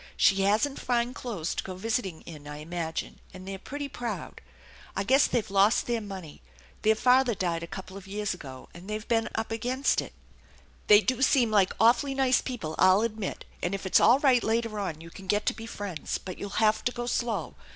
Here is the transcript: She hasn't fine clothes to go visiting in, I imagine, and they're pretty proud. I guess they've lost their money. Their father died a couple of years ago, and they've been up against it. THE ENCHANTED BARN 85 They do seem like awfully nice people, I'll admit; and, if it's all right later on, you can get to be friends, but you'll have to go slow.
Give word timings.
She 0.17 0.41
hasn't 0.41 0.79
fine 0.79 1.13
clothes 1.13 1.53
to 1.53 1.63
go 1.63 1.75
visiting 1.75 2.21
in, 2.21 2.47
I 2.47 2.57
imagine, 2.57 3.19
and 3.35 3.47
they're 3.47 3.59
pretty 3.59 3.87
proud. 3.87 4.41
I 4.95 5.03
guess 5.03 5.27
they've 5.27 5.51
lost 5.51 5.85
their 5.85 6.01
money. 6.01 6.41
Their 6.81 6.95
father 6.95 7.35
died 7.35 7.61
a 7.61 7.67
couple 7.67 7.95
of 7.97 8.07
years 8.07 8.33
ago, 8.33 8.67
and 8.73 8.89
they've 8.89 9.07
been 9.07 9.29
up 9.35 9.51
against 9.51 10.01
it. 10.01 10.13
THE 10.87 10.95
ENCHANTED 10.95 11.07
BARN 11.07 11.17
85 11.17 11.17
They 11.19 11.21
do 11.21 11.21
seem 11.21 11.51
like 11.51 11.75
awfully 11.79 12.15
nice 12.15 12.41
people, 12.41 12.73
I'll 12.79 13.01
admit; 13.01 13.45
and, 13.61 13.75
if 13.75 13.85
it's 13.85 13.99
all 13.99 14.17
right 14.17 14.43
later 14.43 14.79
on, 14.79 15.01
you 15.01 15.11
can 15.11 15.27
get 15.27 15.45
to 15.45 15.53
be 15.53 15.67
friends, 15.67 16.17
but 16.17 16.39
you'll 16.39 16.49
have 16.65 16.83
to 16.85 16.91
go 16.91 17.05
slow. 17.05 17.53